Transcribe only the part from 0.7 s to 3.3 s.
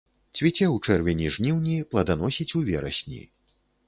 ў чэрвені-жніўні, пладаносіць у верасні.